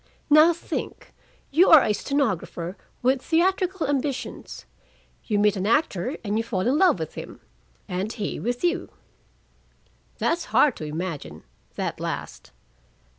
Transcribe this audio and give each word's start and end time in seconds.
Now 0.31 0.51
think 0.51 1.13
you 1.51 1.69
are 1.69 1.83
a 1.83 1.93
stenographer 1.93 2.75
with 3.03 3.21
theatrical 3.21 3.85
ambitions: 3.87 4.65
you 5.25 5.37
meet 5.37 5.55
an 5.55 5.67
actor 5.67 6.17
and 6.23 6.39
you 6.39 6.43
fall 6.43 6.61
in 6.61 6.75
love 6.79 6.97
with 6.97 7.13
him, 7.13 7.39
and 7.87 8.11
he 8.11 8.39
with 8.39 8.63
you." 8.63 8.89
"That's 10.17 10.45
hard 10.45 10.75
to 10.77 10.85
imagine, 10.85 11.43
that 11.75 11.99
last." 11.99 12.49